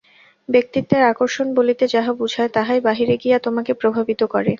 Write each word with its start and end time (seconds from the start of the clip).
ব্যক্তিত্বের 0.49 1.03
আকর্ষণ 1.03 1.47
বলিতে 1.55 1.85
যাহা 1.87 2.11
বুঝায়, 2.13 2.49
তাহাই 2.49 2.79
বাহিরে 2.79 3.15
গিয়া 3.23 3.37
তোমাকে 3.39 3.71
প্রভাবিত 3.73 4.21
করে। 4.25 4.49